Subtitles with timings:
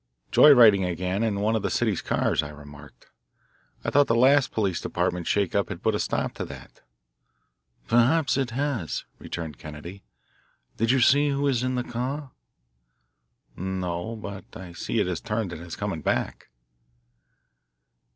[0.31, 3.05] "Joy riding again in one of the city's cars," I remarked.
[3.85, 6.81] "I thought the last Police Department shake up had put a stop to that."
[7.85, 10.01] "Perhaps it has," returned Kennedy.
[10.77, 12.31] "Did you see who was in the car?"
[13.55, 16.49] "No, but I see it has turned and is coming back."